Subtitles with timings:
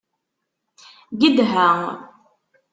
[1.19, 1.67] Gedha!